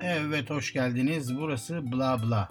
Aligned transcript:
Evet 0.00 0.50
hoş 0.50 0.72
geldiniz. 0.72 1.36
Burası 1.36 1.92
Bla 1.92 2.22
Bla. 2.22 2.48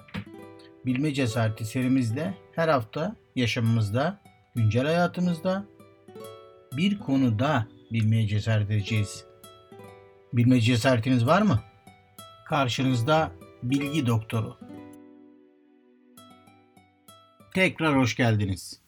Bilme 0.86 1.14
cesareti 1.14 1.66
serimizde 1.66 2.34
her 2.56 2.68
hafta 2.68 3.16
yaşamımızda, 3.36 4.22
güncel 4.56 4.86
hayatımızda 4.86 5.66
bir 6.78 7.00
konuda 7.00 7.68
bilmeye 7.92 8.28
cesaret 8.28 8.72
edeceğiz. 8.72 9.26
Bilme 10.34 10.62
cesaretiniz 10.62 11.26
var 11.26 11.42
mı? 11.42 11.60
Karşınızda 12.46 13.32
bilgi 13.64 14.06
doktoru. 14.06 14.58
Tekrar 17.54 17.98
hoş 17.98 18.16
geldiniz. 18.16 18.80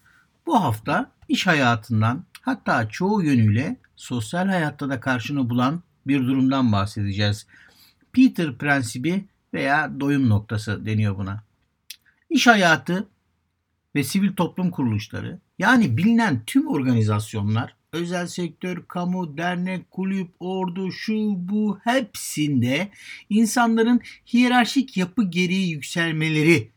Bu 0.45 0.63
hafta 0.63 1.11
iş 1.27 1.47
hayatından 1.47 2.25
hatta 2.41 2.89
çoğu 2.89 3.23
yönüyle 3.23 3.77
sosyal 3.95 4.47
hayatta 4.47 4.89
da 4.89 4.99
karşını 4.99 5.49
bulan 5.49 5.83
bir 6.07 6.19
durumdan 6.27 6.71
bahsedeceğiz. 6.71 7.47
Peter 8.13 8.57
prensibi 8.57 9.25
veya 9.53 9.99
doyum 9.99 10.29
noktası 10.29 10.85
deniyor 10.85 11.17
buna. 11.17 11.43
İş 12.29 12.47
hayatı 12.47 13.07
ve 13.95 14.03
sivil 14.03 14.33
toplum 14.33 14.71
kuruluşları 14.71 15.39
yani 15.59 15.97
bilinen 15.97 16.43
tüm 16.45 16.67
organizasyonlar 16.67 17.75
özel 17.93 18.27
sektör, 18.27 18.83
kamu, 18.87 19.37
dernek, 19.37 19.91
kulüp, 19.91 20.31
ordu, 20.39 20.91
şu 20.91 21.35
bu 21.37 21.79
hepsinde 21.83 22.91
insanların 23.29 24.01
hiyerarşik 24.33 24.97
yapı 24.97 25.29
gereği 25.29 25.71
yükselmeleri 25.71 26.71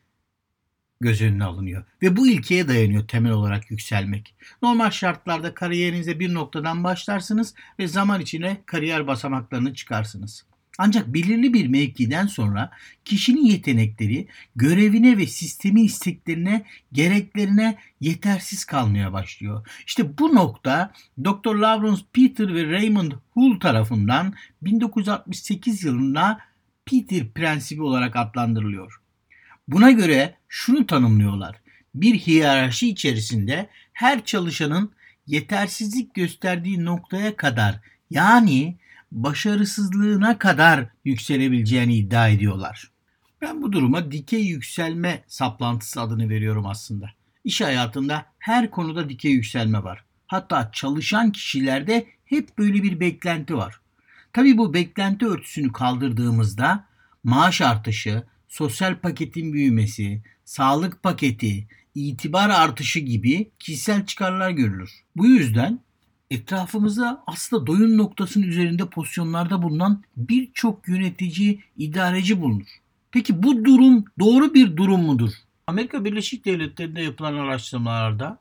göz 1.01 1.23
önüne 1.23 1.45
alınıyor. 1.45 1.84
Ve 2.03 2.17
bu 2.17 2.28
ilkeye 2.28 2.69
dayanıyor 2.69 3.09
temel 3.09 3.33
olarak 3.33 3.70
yükselmek. 3.70 4.34
Normal 4.62 4.91
şartlarda 4.91 5.55
kariyerinize 5.55 6.20
bir 6.20 6.34
noktadan 6.34 6.84
başlarsınız 6.84 7.55
ve 7.78 7.89
zaman 7.89 8.20
içine 8.20 8.62
kariyer 8.67 9.06
basamaklarını 9.06 9.75
çıkarsınız. 9.75 10.45
Ancak 10.83 11.14
belirli 11.14 11.55
bir 11.55 11.67
mevkiden 11.67 12.27
sonra 12.27 12.70
kişinin 13.05 13.45
yetenekleri 13.45 14.28
görevine 14.56 15.19
ve 15.19 15.27
sistemin 15.27 15.84
isteklerine, 15.84 16.64
gereklerine 16.92 17.78
yetersiz 18.00 18.64
kalmaya 18.64 19.12
başlıyor. 19.12 19.67
İşte 19.86 20.19
bu 20.19 20.34
nokta 20.34 20.92
Dr. 21.25 21.55
Lawrence 21.55 22.03
Peter 22.12 22.55
ve 22.55 22.73
Raymond 22.73 23.12
Hull 23.31 23.61
tarafından 23.61 24.34
1968 24.62 25.84
yılında 25.84 26.41
Peter 26.86 27.33
prensibi 27.33 27.83
olarak 27.83 28.17
adlandırılıyor. 28.17 29.01
Buna 29.69 29.91
göre 29.91 30.34
şunu 30.48 30.86
tanımlıyorlar. 30.86 31.56
Bir 31.95 32.14
hiyerarşi 32.14 32.89
içerisinde 32.89 33.69
her 33.92 34.25
çalışanın 34.25 34.92
yetersizlik 35.27 36.14
gösterdiği 36.14 36.84
noktaya 36.84 37.36
kadar 37.36 37.81
yani 38.11 38.80
başarısızlığına 39.12 40.39
kadar 40.39 40.89
yükselebileceğini 41.05 41.97
iddia 41.97 42.28
ediyorlar. 42.28 42.91
Ben 43.41 43.62
bu 43.62 43.72
duruma 43.72 44.12
dikey 44.12 44.44
yükselme 44.44 45.25
saplantısı 45.27 46.00
adını 46.00 46.28
veriyorum 46.28 46.67
aslında. 46.67 47.11
İş 47.44 47.61
hayatında 47.61 48.27
her 48.39 48.70
konuda 48.70 49.08
dikey 49.08 49.33
yükselme 49.33 49.83
var. 49.83 50.05
Hatta 50.27 50.70
çalışan 50.72 51.33
kişilerde 51.33 52.06
hep 52.25 52.58
böyle 52.58 52.83
bir 52.83 53.00
beklenti 53.00 53.56
var. 53.56 53.80
Tabii 54.33 54.58
bu 54.58 54.75
beklenti 54.75 55.27
örtüsünü 55.27 55.72
kaldırdığımızda 55.72 56.84
maaş 57.24 57.61
artışı, 57.61 58.22
sosyal 58.48 58.97
paketin 58.97 59.52
büyümesi, 59.52 60.22
sağlık 60.45 61.02
paketi, 61.02 61.69
itibar 61.95 62.50
artışı 62.50 63.00
gibi 63.00 63.50
kişisel 63.58 64.06
çıkarlar 64.06 64.50
görülür. 64.50 64.91
Bu 65.17 65.27
yüzden 65.27 65.80
etrafımızda 66.31 67.23
aslında 67.27 67.67
doyum 67.67 67.98
noktasının 67.98 68.47
üzerinde 68.47 68.86
pozisyonlarda 68.86 69.62
bulunan 69.62 70.03
birçok 70.17 70.89
yönetici, 70.89 71.61
idareci 71.77 72.41
bulunur. 72.41 72.67
Peki 73.11 73.42
bu 73.42 73.64
durum 73.64 74.05
doğru 74.18 74.55
bir 74.55 74.77
durum 74.77 75.02
mudur? 75.02 75.30
Amerika 75.67 76.05
Birleşik 76.05 76.45
Devletleri'nde 76.45 77.02
yapılan 77.02 77.35
araştırmalarda 77.35 78.39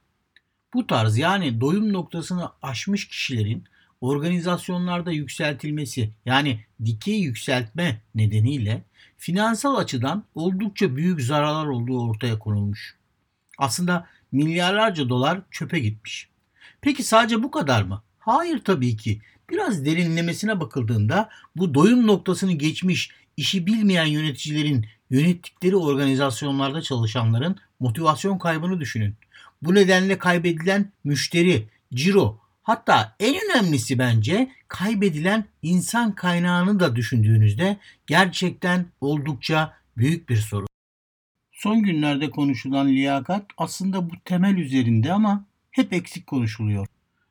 bu 0.74 0.88
tarz 0.88 1.18
yani 1.18 1.62
doyum 1.62 1.94
noktasını 1.94 2.50
aşmış 2.62 3.08
kişilerin 3.08 3.64
organizasyonlarda 4.02 5.12
yükseltilmesi 5.12 6.10
yani 6.26 6.66
dikey 6.86 7.20
yükseltme 7.20 8.02
nedeniyle 8.16 8.84
finansal 9.18 9.76
açıdan 9.76 10.24
oldukça 10.36 10.96
büyük 10.96 11.22
zararlar 11.22 11.68
olduğu 11.68 12.10
ortaya 12.10 12.40
konulmuş. 12.40 12.96
Aslında 13.58 14.08
milyarlarca 14.32 15.10
dolar 15.10 15.42
çöpe 15.52 15.80
gitmiş. 15.80 16.29
Peki 16.82 17.04
sadece 17.04 17.44
bu 17.44 17.52
kadar 17.52 17.84
mı? 17.84 18.04
Hayır 18.20 18.60
tabii 18.64 18.98
ki. 18.98 19.22
Biraz 19.50 19.86
derinlemesine 19.86 20.60
bakıldığında 20.60 21.30
bu 21.56 21.74
doyum 21.74 22.08
noktasını 22.08 22.54
geçmiş 22.54 23.10
işi 23.38 23.66
bilmeyen 23.66 24.06
yöneticilerin 24.06 24.86
yönettikleri 25.10 25.76
organizasyonlarda 25.76 26.82
çalışanların 26.82 27.56
motivasyon 27.80 28.38
kaybını 28.38 28.80
düşünün. 28.80 29.16
Bu 29.62 29.76
nedenle 29.76 30.18
kaybedilen 30.18 30.92
müşteri, 31.04 31.68
ciro, 31.94 32.40
hatta 32.64 33.16
en 33.20 33.36
önemlisi 33.36 34.00
bence 34.00 34.52
kaybedilen 34.68 35.46
insan 35.62 36.16
kaynağını 36.16 36.80
da 36.80 36.96
düşündüğünüzde 36.96 37.78
gerçekten 38.08 38.86
oldukça 39.02 39.74
büyük 39.98 40.30
bir 40.30 40.38
sorun. 40.38 40.68
Son 41.52 41.84
günlerde 41.84 42.30
konuşulan 42.30 42.88
liyakat 42.88 43.46
aslında 43.58 44.10
bu 44.10 44.14
temel 44.26 44.58
üzerinde 44.58 45.14
ama 45.14 45.46
hep 45.72 45.94
eksik 45.94 46.28
konuşuluyor. 46.28 46.88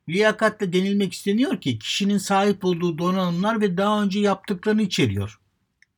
Liyakatle 0.09 0.73
denilmek 0.73 1.13
isteniyor 1.13 1.61
ki 1.61 1.79
kişinin 1.79 2.17
sahip 2.17 2.65
olduğu 2.65 2.97
donanımlar 2.97 3.61
ve 3.61 3.77
daha 3.77 4.03
önce 4.03 4.19
yaptıklarını 4.19 4.81
içeriyor. 4.81 5.39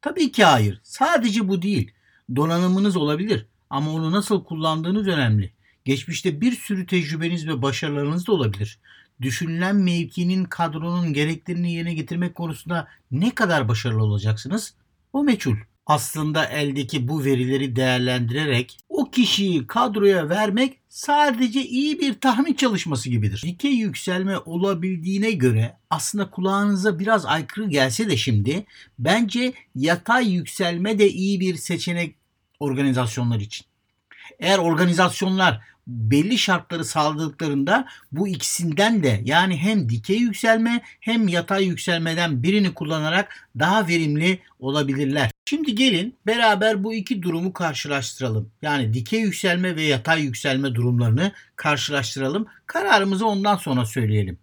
Tabii 0.01 0.31
ki 0.31 0.43
hayır. 0.43 0.79
Sadece 0.83 1.47
bu 1.47 1.61
değil. 1.61 1.91
Donanımınız 2.35 2.97
olabilir 2.97 3.45
ama 3.69 3.91
onu 3.91 4.11
nasıl 4.11 4.43
kullandığınız 4.43 5.07
önemli. 5.07 5.51
Geçmişte 5.85 6.41
bir 6.41 6.51
sürü 6.51 6.85
tecrübeniz 6.85 7.47
ve 7.47 7.61
başarılarınız 7.61 8.27
da 8.27 8.31
olabilir. 8.31 8.79
Düşünülen 9.21 9.75
mevkinin 9.75 10.43
kadronun 10.43 11.13
gereklerini 11.13 11.73
yerine 11.73 11.93
getirmek 11.93 12.35
konusunda 12.35 12.87
ne 13.11 13.35
kadar 13.35 13.67
başarılı 13.67 14.03
olacaksınız? 14.03 14.73
O 15.13 15.23
meçhul 15.23 15.55
aslında 15.91 16.45
eldeki 16.45 17.07
bu 17.07 17.23
verileri 17.25 17.75
değerlendirerek 17.75 18.77
o 18.89 19.11
kişiyi 19.11 19.67
kadroya 19.67 20.29
vermek 20.29 20.77
sadece 20.89 21.65
iyi 21.65 21.99
bir 21.99 22.13
tahmin 22.13 22.53
çalışması 22.53 23.09
gibidir. 23.09 23.41
Dikey 23.45 23.71
yükselme 23.71 24.37
olabildiğine 24.37 25.31
göre 25.31 25.77
aslında 25.89 26.29
kulağınıza 26.29 26.99
biraz 26.99 27.25
aykırı 27.25 27.69
gelse 27.69 28.09
de 28.09 28.17
şimdi 28.17 28.65
bence 28.99 29.53
yatay 29.75 30.33
yükselme 30.33 30.99
de 30.99 31.09
iyi 31.09 31.39
bir 31.39 31.55
seçenek 31.55 32.15
organizasyonlar 32.59 33.39
için. 33.39 33.65
Eğer 34.39 34.57
organizasyonlar 34.57 35.61
belli 35.91 36.37
şartları 36.37 36.85
sağladıklarında 36.85 37.87
bu 38.11 38.27
ikisinden 38.27 39.03
de 39.03 39.21
yani 39.25 39.57
hem 39.57 39.89
dikey 39.89 40.17
yükselme 40.17 40.81
hem 40.99 41.27
yatay 41.27 41.65
yükselmeden 41.65 42.43
birini 42.43 42.73
kullanarak 42.73 43.47
daha 43.59 43.87
verimli 43.87 44.39
olabilirler. 44.59 45.31
Şimdi 45.45 45.75
gelin 45.75 46.15
beraber 46.27 46.83
bu 46.83 46.93
iki 46.93 47.21
durumu 47.21 47.53
karşılaştıralım. 47.53 48.49
Yani 48.61 48.93
dikey 48.93 49.21
yükselme 49.21 49.75
ve 49.75 49.83
yatay 49.83 50.23
yükselme 50.23 50.75
durumlarını 50.75 51.31
karşılaştıralım. 51.55 52.47
Kararımızı 52.65 53.27
ondan 53.27 53.55
sonra 53.55 53.85
söyleyelim. 53.85 54.37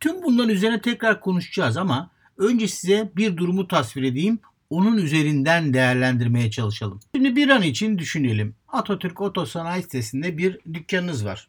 Tüm 0.00 0.22
bunların 0.22 0.50
üzerine 0.50 0.80
tekrar 0.80 1.20
konuşacağız 1.20 1.76
ama 1.76 2.10
önce 2.38 2.68
size 2.68 3.10
bir 3.16 3.36
durumu 3.36 3.68
tasvir 3.68 4.02
edeyim 4.02 4.38
onun 4.70 4.96
üzerinden 4.96 5.74
değerlendirmeye 5.74 6.50
çalışalım. 6.50 7.00
Şimdi 7.14 7.36
bir 7.36 7.48
an 7.48 7.62
için 7.62 7.98
düşünelim. 7.98 8.54
Atatürk 8.68 9.20
Otosanayi 9.20 9.82
sitesinde 9.82 10.38
bir 10.38 10.58
dükkanınız 10.74 11.24
var. 11.24 11.48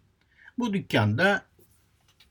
Bu 0.57 0.73
dükkanda 0.73 1.45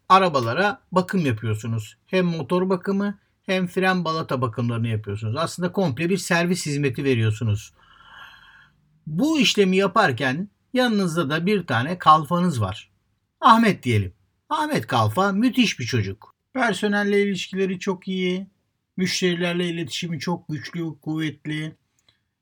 arabalara 0.08 0.80
bakım 0.92 1.26
yapıyorsunuz. 1.26 1.97
Hem 2.06 2.26
motor 2.26 2.68
bakımı 2.68 3.18
hem 3.47 3.66
fren 3.66 4.04
balata 4.04 4.41
bakımlarını 4.41 4.88
yapıyorsunuz. 4.88 5.36
Aslında 5.36 5.72
komple 5.72 6.10
bir 6.10 6.18
servis 6.18 6.66
hizmeti 6.66 7.04
veriyorsunuz. 7.04 7.72
Bu 9.06 9.41
işlemi 9.41 9.76
yaparken 9.76 10.48
yanınızda 10.72 11.30
da 11.30 11.47
bir 11.47 11.66
tane 11.66 11.98
kalfanız 11.98 12.60
var. 12.60 12.91
Ahmet 13.41 13.82
diyelim. 13.82 14.12
Ahmet 14.48 14.86
Kalfa 14.86 15.32
müthiş 15.32 15.78
bir 15.78 15.84
çocuk. 15.84 16.34
Personelle 16.53 17.22
ilişkileri 17.22 17.78
çok 17.78 18.09
iyi. 18.09 18.47
Müşterilerle 19.00 19.68
iletişimi 19.68 20.18
çok 20.18 20.48
güçlü, 20.48 21.00
kuvvetli. 21.00 21.72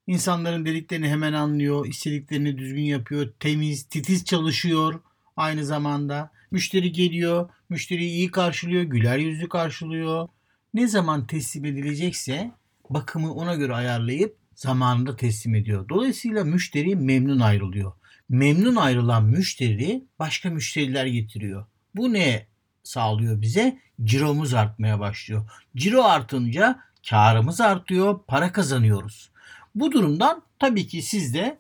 İnsanların 0.07 0.65
dediklerini 0.65 1.09
hemen 1.09 1.33
anlıyor, 1.33 1.87
istediklerini 1.87 2.59
düzgün 2.59 2.83
yapıyor, 2.83 3.33
temiz, 3.41 3.85
titiz 3.85 4.25
çalışıyor 4.25 5.01
aynı 5.37 5.65
zamanda. 5.65 6.31
Müşteri 6.51 6.93
geliyor, 6.93 7.51
müşteriyi 7.69 8.11
iyi 8.11 8.31
karşılıyor, 8.31 8.83
güler 8.83 9.19
yüzlü 9.19 9.49
karşılıyor. 9.49 10.29
Ne 10.75 10.89
zaman 10.89 11.27
teslim 11.27 11.65
edilecekse 11.65 12.51
bakımı 12.91 13.35
ona 13.35 13.55
göre 13.55 13.75
ayarlayıp 13.75 14.37
zamanında 14.55 15.17
teslim 15.17 15.55
ediyor. 15.55 15.89
Dolayısıyla 15.89 16.45
müşteri 16.45 16.97
memnun 16.97 17.41
ayrılıyor. 17.41 17.93
Memnun 18.29 18.77
ayrılan 18.77 19.25
müşteri 19.25 20.05
başka 20.19 20.51
müşteriler 20.51 21.07
getiriyor. 21.07 21.67
Bu 21.95 22.13
ne 22.13 22.47
sağlıyor 22.89 23.41
bize? 23.41 23.79
Ciromuz 24.05 24.55
artmaya 24.55 25.01
başlıyor. 25.01 25.51
Ciro 25.77 26.03
artınca 26.03 26.79
karımız 27.11 27.61
artıyor, 27.61 28.21
para 28.27 28.53
kazanıyoruz. 28.53 29.31
Bu 29.75 29.93
durumdan 29.93 30.43
tabii 30.59 30.87
ki 30.87 31.03
siz 31.03 31.35
de 31.35 31.59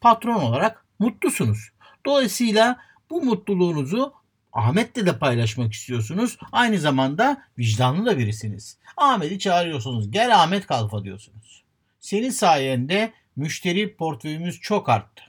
patron 0.00 0.34
olarak 0.34 0.84
mutlusunuz. 0.98 1.68
Dolayısıyla 2.06 2.78
bu 3.10 3.22
mutluluğunuzu 3.22 4.12
Ahmet'le 4.52 5.06
de 5.06 5.18
paylaşmak 5.18 5.72
istiyorsunuz. 5.72 6.38
Aynı 6.52 6.78
zamanda 6.78 7.42
vicdanlı 7.58 8.06
da 8.06 8.18
birisiniz. 8.18 8.78
Ahmet'i 8.96 9.38
çağırıyorsunuz. 9.38 10.10
Gel 10.10 10.42
Ahmet 10.42 10.66
Kalfa 10.66 11.04
diyorsunuz. 11.04 11.62
Senin 12.00 12.30
sayende 12.30 13.12
müşteri 13.36 13.96
portföyümüz 13.96 14.60
çok 14.60 14.88
arttı. 14.88 15.22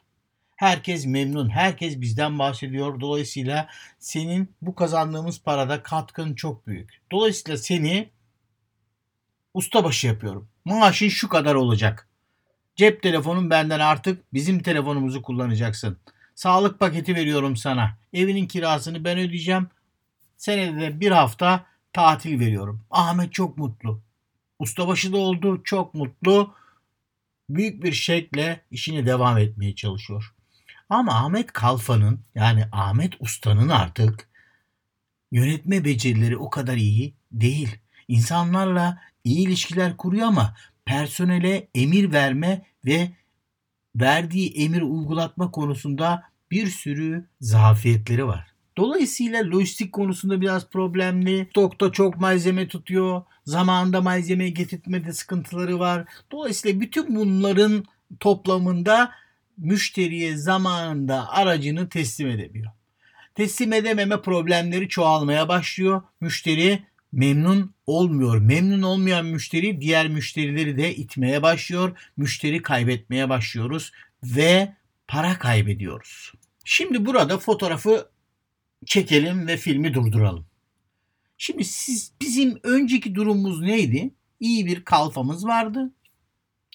Herkes 0.62 1.06
memnun. 1.06 1.50
Herkes 1.50 2.02
bizden 2.02 2.40
bahsediyor. 2.40 3.00
Dolayısıyla 3.00 3.68
senin 4.00 4.56
bu 4.62 4.76
kazandığımız 4.76 5.42
parada 5.42 5.84
katkın 5.84 6.36
çok 6.36 6.68
büyük. 6.68 7.02
Dolayısıyla 7.12 7.58
seni 7.58 8.10
ustabaşı 9.54 10.08
yapıyorum. 10.08 10.50
Maaşın 10.66 11.10
şu 11.10 11.30
kadar 11.30 11.56
olacak. 11.56 12.10
Cep 12.76 13.04
telefonun 13.04 13.50
benden 13.50 13.80
artık 13.80 14.34
bizim 14.34 14.64
telefonumuzu 14.64 15.22
kullanacaksın. 15.22 15.98
Sağlık 16.36 16.80
paketi 16.80 17.16
veriyorum 17.16 17.58
sana. 17.58 17.98
Evinin 18.14 18.48
kirasını 18.48 19.04
ben 19.04 19.18
ödeyeceğim. 19.18 19.68
Senede 20.38 20.82
de 20.82 21.00
bir 21.00 21.12
hafta 21.12 21.66
tatil 21.94 22.40
veriyorum. 22.40 22.86
Ahmet 22.92 23.34
çok 23.34 23.58
mutlu. 23.58 24.02
Ustabaşı 24.60 25.14
da 25.14 25.18
oldu. 25.18 25.62
Çok 25.64 25.94
mutlu. 25.94 26.54
Büyük 27.50 27.84
bir 27.84 27.94
şekle 27.94 28.62
işini 28.72 29.06
devam 29.06 29.38
etmeye 29.38 29.76
çalışıyor. 29.76 30.34
Ama 30.92 31.14
Ahmet 31.14 31.54
Kalfa'nın 31.54 32.20
yani 32.36 32.66
Ahmet 32.72 33.14
Usta'nın 33.20 33.70
artık 33.70 34.28
yönetme 35.32 35.86
becerileri 35.86 36.38
o 36.38 36.50
kadar 36.50 36.78
iyi 36.78 37.14
değil. 37.32 37.78
İnsanlarla 38.08 39.02
iyi 39.24 39.48
ilişkiler 39.48 39.98
kuruyor 39.98 40.28
ama 40.28 40.56
personele 40.86 41.68
emir 41.76 42.12
verme 42.12 42.66
ve 42.86 43.12
verdiği 43.96 44.54
emir 44.54 44.82
uygulatma 44.82 45.52
konusunda 45.52 46.24
bir 46.52 46.68
sürü 46.68 47.26
zafiyetleri 47.42 48.28
var. 48.28 48.48
Dolayısıyla 48.78 49.52
lojistik 49.52 49.94
konusunda 49.94 50.42
biraz 50.42 50.70
problemli. 50.70 51.48
Stokta 51.50 51.92
çok 51.92 52.18
malzeme 52.18 52.68
tutuyor. 52.68 53.22
Zamanında 53.46 54.02
malzeme 54.02 54.50
getirtmede 54.50 55.14
sıkıntıları 55.14 55.80
var. 55.80 56.06
Dolayısıyla 56.32 56.82
bütün 56.82 57.16
bunların 57.16 57.86
toplamında 58.20 59.12
müşteriye 59.62 60.38
zamanında 60.38 61.30
aracını 61.30 61.90
teslim 61.90 62.28
edemiyor. 62.28 62.72
Teslim 63.36 63.74
edememe 63.74 64.22
problemleri 64.22 64.90
çoğalmaya 64.90 65.50
başlıyor. 65.50 66.02
Müşteri 66.22 66.84
memnun 67.12 67.74
olmuyor. 67.86 68.38
Memnun 68.38 68.82
olmayan 68.82 69.26
müşteri 69.26 69.82
diğer 69.82 70.08
müşterileri 70.08 70.78
de 70.78 70.96
itmeye 70.96 71.42
başlıyor. 71.42 71.98
Müşteri 72.18 72.62
kaybetmeye 72.62 73.30
başlıyoruz 73.30 73.92
ve 74.24 74.76
para 75.08 75.40
kaybediyoruz. 75.40 76.32
Şimdi 76.66 77.06
burada 77.06 77.38
fotoğrafı 77.38 78.10
çekelim 78.86 79.48
ve 79.48 79.58
filmi 79.58 79.94
durduralım. 79.94 80.46
Şimdi 81.38 81.64
siz 81.66 82.12
bizim 82.22 82.60
önceki 82.64 83.16
durumumuz 83.16 83.62
neydi? 83.62 84.14
İyi 84.40 84.66
bir 84.66 84.86
kalfamız 84.86 85.46
vardı. 85.46 85.94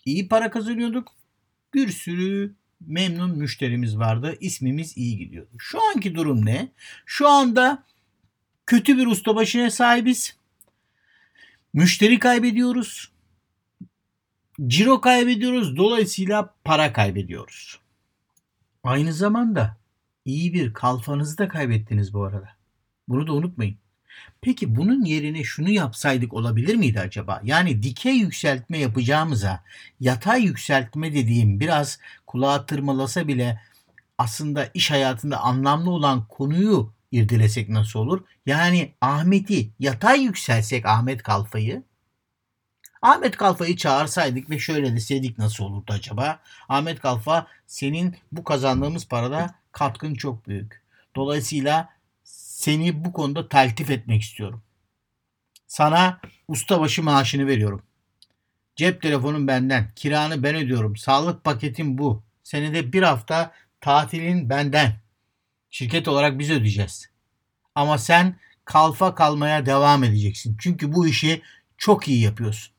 İyi 0.04 0.28
para 0.28 0.50
kazanıyorduk. 0.50 1.12
Bir 1.74 1.88
sürü 1.88 2.54
memnun 2.80 3.38
müşterimiz 3.38 3.98
vardı. 3.98 4.36
İsmimiz 4.40 4.96
iyi 4.96 5.18
gidiyordu. 5.18 5.50
Şu 5.58 5.78
anki 5.82 6.14
durum 6.14 6.46
ne? 6.46 6.72
Şu 7.06 7.28
anda 7.28 7.84
kötü 8.66 8.98
bir 8.98 9.06
ustabaşına 9.06 9.70
sahibiz. 9.70 10.36
Müşteri 11.72 12.18
kaybediyoruz. 12.18 13.12
Ciro 14.66 15.00
kaybediyoruz. 15.00 15.76
Dolayısıyla 15.76 16.54
para 16.64 16.92
kaybediyoruz. 16.92 17.80
Aynı 18.82 19.12
zamanda 19.12 19.76
iyi 20.24 20.52
bir 20.52 20.72
kalfanızı 20.72 21.38
da 21.38 21.48
kaybettiniz 21.48 22.14
bu 22.14 22.24
arada. 22.24 22.48
Bunu 23.08 23.26
da 23.26 23.32
unutmayın. 23.32 23.78
Peki 24.40 24.76
bunun 24.76 25.04
yerine 25.04 25.44
şunu 25.44 25.70
yapsaydık 25.70 26.34
olabilir 26.34 26.74
miydi 26.74 27.00
acaba? 27.00 27.40
Yani 27.44 27.82
dikey 27.82 28.14
yükseltme 28.16 28.78
yapacağımıza 28.78 29.62
yatay 30.00 30.42
yükseltme 30.42 31.14
dediğim 31.14 31.60
biraz 31.60 31.98
kulağa 32.26 32.66
tırmalasa 32.66 33.28
bile 33.28 33.60
aslında 34.18 34.70
iş 34.74 34.90
hayatında 34.90 35.40
anlamlı 35.40 35.90
olan 35.90 36.26
konuyu 36.28 36.92
irdelesek 37.12 37.68
nasıl 37.68 38.00
olur? 38.00 38.20
Yani 38.46 38.92
Ahmet'i 39.00 39.70
yatay 39.78 40.22
yükselsek 40.22 40.86
Ahmet 40.86 41.22
Kalfa'yı 41.22 41.82
Ahmet 43.02 43.36
Kalfa'yı 43.36 43.76
çağırsaydık 43.76 44.50
ve 44.50 44.58
şöyle 44.58 44.94
deseydik 44.96 45.38
nasıl 45.38 45.64
olurdu 45.64 45.92
acaba? 45.92 46.40
Ahmet 46.68 47.00
Kalfa 47.00 47.46
senin 47.66 48.16
bu 48.32 48.44
kazandığımız 48.44 49.08
parada 49.08 49.54
katkın 49.72 50.14
çok 50.14 50.48
büyük. 50.48 50.82
Dolayısıyla 51.16 51.88
seni 52.56 53.04
bu 53.04 53.12
konuda 53.12 53.48
teltif 53.48 53.90
etmek 53.90 54.22
istiyorum. 54.22 54.62
Sana 55.66 56.20
ustabaşı 56.48 57.02
maaşını 57.02 57.46
veriyorum. 57.46 57.82
Cep 58.76 59.02
telefonun 59.02 59.48
benden. 59.48 59.90
Kiranı 59.96 60.42
ben 60.42 60.54
ödüyorum. 60.54 60.96
Sağlık 60.96 61.44
paketim 61.44 61.98
bu. 61.98 62.22
Senede 62.42 62.92
bir 62.92 63.02
hafta 63.02 63.52
tatilin 63.80 64.50
benden. 64.50 65.00
Şirket 65.70 66.08
olarak 66.08 66.38
biz 66.38 66.50
ödeyeceğiz. 66.50 67.10
Ama 67.74 67.98
sen 67.98 68.36
kalfa 68.64 69.14
kalmaya 69.14 69.66
devam 69.66 70.04
edeceksin. 70.04 70.56
Çünkü 70.60 70.92
bu 70.92 71.08
işi 71.08 71.42
çok 71.78 72.08
iyi 72.08 72.22
yapıyorsun. 72.22 72.74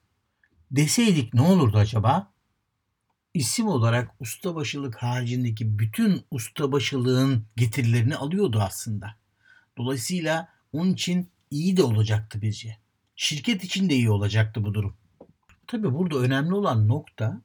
Deseydik 0.72 1.34
ne 1.34 1.42
olurdu 1.42 1.78
acaba? 1.78 2.32
İsim 3.34 3.68
olarak 3.68 4.12
ustabaşılık 4.20 4.96
haricindeki 4.96 5.80
bütün 5.80 6.26
ustabaşılığın 6.32 7.46
getirilerini 7.56 8.16
alıyordu 8.16 8.60
aslında. 8.62 9.27
Dolayısıyla 9.78 10.50
onun 10.74 10.94
için 10.94 11.30
iyi 11.52 11.78
de 11.78 11.84
olacaktı 11.84 12.42
bizce. 12.42 12.78
Şirket 13.16 13.64
için 13.64 13.90
de 13.90 13.96
iyi 13.96 14.10
olacaktı 14.10 14.64
bu 14.64 14.74
durum. 14.74 14.96
Tabii 15.68 15.94
burada 15.94 16.18
önemli 16.18 16.54
olan 16.54 16.88
nokta 16.88 17.42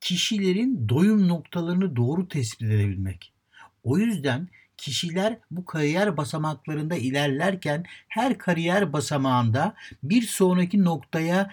kişilerin 0.00 0.88
doyum 0.88 1.28
noktalarını 1.28 1.96
doğru 1.96 2.28
tespit 2.28 2.70
edebilmek. 2.70 3.32
O 3.84 3.98
yüzden 3.98 4.48
kişiler 4.76 5.38
bu 5.50 5.64
kariyer 5.64 6.16
basamaklarında 6.16 6.96
ilerlerken 6.96 7.84
her 8.08 8.38
kariyer 8.38 8.92
basamağında 8.92 9.74
bir 10.02 10.22
sonraki 10.22 10.84
noktaya 10.84 11.50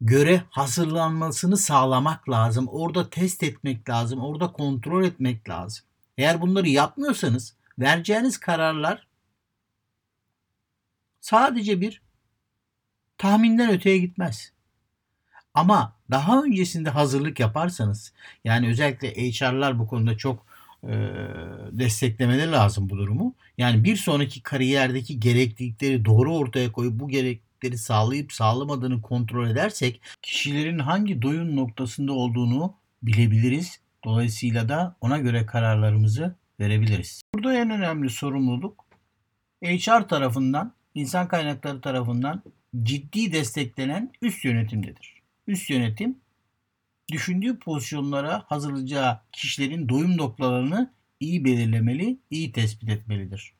göre 0.00 0.42
hazırlanmasını 0.50 1.56
sağlamak 1.56 2.28
lazım. 2.28 2.68
Orada 2.68 3.10
test 3.10 3.42
etmek 3.42 3.88
lazım. 3.88 4.20
Orada 4.20 4.52
kontrol 4.52 5.04
etmek 5.04 5.48
lazım. 5.48 5.84
Eğer 6.18 6.40
bunları 6.40 6.68
yapmıyorsanız 6.68 7.54
vereceğiniz 7.78 8.38
kararlar 8.38 9.06
sadece 11.22 11.80
bir 11.80 12.02
tahminden 13.18 13.70
öteye 13.70 13.98
gitmez. 13.98 14.52
Ama 15.54 15.96
daha 16.10 16.42
öncesinde 16.42 16.90
hazırlık 16.90 17.40
yaparsanız 17.40 18.12
yani 18.44 18.68
özellikle 18.68 19.14
HR'lar 19.14 19.78
bu 19.78 19.86
konuda 19.86 20.16
çok 20.16 20.46
e, 20.84 20.92
desteklemeleri 21.72 22.52
lazım 22.52 22.90
bu 22.90 22.98
durumu. 22.98 23.34
Yani 23.58 23.84
bir 23.84 23.96
sonraki 23.96 24.42
kariyerdeki 24.42 25.20
gereklilikleri 25.20 26.04
doğru 26.04 26.36
ortaya 26.36 26.72
koyup 26.72 27.00
bu 27.00 27.08
gereklilikleri 27.08 27.78
sağlayıp 27.78 28.32
sağlamadığını 28.32 29.02
kontrol 29.02 29.48
edersek 29.48 30.00
kişilerin 30.22 30.78
hangi 30.78 31.22
doyum 31.22 31.56
noktasında 31.56 32.12
olduğunu 32.12 32.74
bilebiliriz. 33.02 33.80
Dolayısıyla 34.04 34.68
da 34.68 34.96
ona 35.00 35.18
göre 35.18 35.46
kararlarımızı 35.46 36.36
verebiliriz. 36.60 37.22
Burada 37.34 37.54
en 37.54 37.70
önemli 37.70 38.10
sorumluluk 38.10 38.84
HR 39.64 40.08
tarafından, 40.08 40.72
insan 40.94 41.28
kaynakları 41.28 41.80
tarafından 41.80 42.42
ciddi 42.82 43.32
desteklenen 43.32 44.12
üst 44.22 44.44
yönetimdedir. 44.44 45.22
Üst 45.46 45.70
yönetim 45.70 46.18
düşündüğü 47.12 47.58
pozisyonlara 47.58 48.44
hazırlayacağı 48.46 49.20
kişilerin 49.32 49.88
doyum 49.88 50.16
noktalarını 50.16 50.90
iyi 51.20 51.44
belirlemeli, 51.44 52.18
iyi 52.30 52.52
tespit 52.52 52.88
etmelidir. 52.88 53.52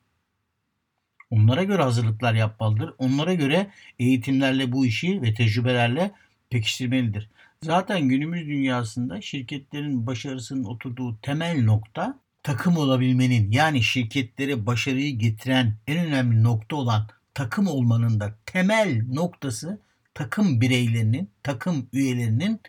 Onlara 1.29 1.63
göre 1.63 1.83
hazırlıklar 1.83 2.33
yapmalıdır. 2.33 2.93
Onlara 2.97 3.33
göre 3.33 3.71
eğitimlerle 3.99 4.71
bu 4.71 4.85
işi 4.85 5.21
ve 5.21 5.33
tecrübelerle 5.33 6.11
pekiştirmelidir. 6.49 7.29
Zaten 7.61 8.09
günümüz 8.09 8.47
dünyasında 8.47 9.21
şirketlerin 9.21 10.07
başarısının 10.07 10.63
oturduğu 10.63 11.17
temel 11.21 11.63
nokta 11.63 12.19
takım 12.43 12.77
olabilmenin 12.77 13.51
yani 13.51 13.83
şirketlere 13.83 14.65
başarıyı 14.65 15.17
getiren 15.17 15.75
en 15.87 16.05
önemli 16.05 16.43
nokta 16.43 16.75
olan 16.75 17.07
takım 17.33 17.67
olmanın 17.67 18.19
da 18.19 18.35
temel 18.45 19.01
noktası 19.07 19.79
takım 20.13 20.61
bireylerinin, 20.61 21.29
takım 21.43 21.89
üyelerinin 21.93 22.61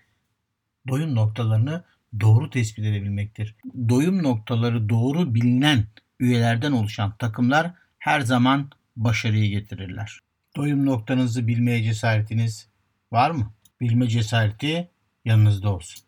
doyum 0.88 1.14
noktalarını 1.14 1.84
doğru 2.20 2.50
tespit 2.50 2.84
edebilmektir. 2.84 3.54
Doyum 3.88 4.22
noktaları 4.22 4.88
doğru 4.88 5.34
bilinen 5.34 5.84
üyelerden 6.20 6.72
oluşan 6.72 7.16
takımlar 7.18 7.72
her 7.98 8.20
zaman 8.20 8.70
başarıyı 8.96 9.50
getirirler. 9.50 10.18
Doyum 10.56 10.86
noktanızı 10.86 11.46
bilmeye 11.46 11.82
cesaretiniz 11.82 12.68
Var 13.12 13.30
mı? 13.30 13.52
Bilme 13.80 14.08
cesareti 14.08 14.88
yanınızda 15.24 15.74
olsun. 15.74 16.04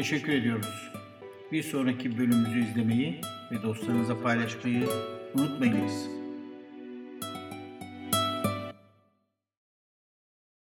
Teşekkür 0.00 0.32
ediyoruz. 0.32 0.90
Bir 1.52 1.62
sonraki 1.62 2.18
bölümümüzü 2.18 2.70
izlemeyi 2.70 3.20
ve 3.52 3.62
dostlarınıza 3.62 4.22
paylaşmayı 4.22 4.88
unutmayınız. 5.34 6.19